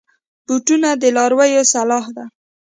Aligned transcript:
بوټونه 0.45 0.89
د 1.01 1.03
لارویو 1.15 1.63
سلاح 1.73 2.05
ده. 2.15 2.25